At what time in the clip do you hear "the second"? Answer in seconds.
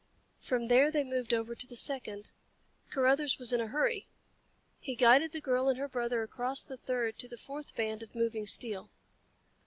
1.67-2.31